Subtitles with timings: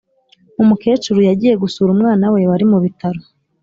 [0.61, 3.19] Umukecuru yagiye gusura umwana we wari mu bitaro